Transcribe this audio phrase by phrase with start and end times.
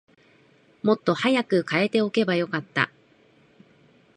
[0.81, 2.89] もっと早く替えておけばよかった